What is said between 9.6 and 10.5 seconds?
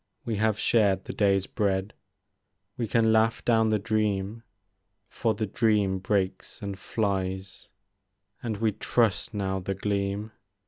gleam.